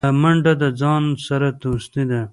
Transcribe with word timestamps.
منډه 0.21 0.53
د 0.61 0.63
ځان 0.81 1.03
سره 1.27 1.47
دوستي 1.61 2.03
ده 2.11 2.21